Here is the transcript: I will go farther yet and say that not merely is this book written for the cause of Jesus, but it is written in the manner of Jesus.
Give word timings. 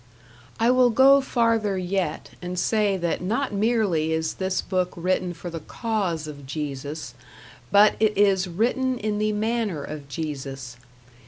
I 0.59 0.71
will 0.71 0.89
go 0.89 1.21
farther 1.21 1.77
yet 1.77 2.31
and 2.41 2.57
say 2.57 2.97
that 2.97 3.21
not 3.21 3.53
merely 3.53 4.13
is 4.13 4.33
this 4.33 4.59
book 4.59 4.91
written 4.95 5.31
for 5.31 5.51
the 5.51 5.59
cause 5.59 6.25
of 6.25 6.47
Jesus, 6.47 7.13
but 7.71 7.97
it 7.99 8.17
is 8.17 8.47
written 8.47 8.97
in 8.97 9.19
the 9.19 9.31
manner 9.31 9.83
of 9.83 10.09
Jesus. 10.09 10.77